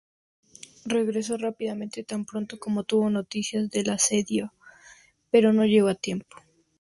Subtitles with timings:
[0.85, 4.51] Regresó rápidamente tan pronto como tuvo noticia del asedio,
[5.29, 6.37] pero no llegó a tiempo.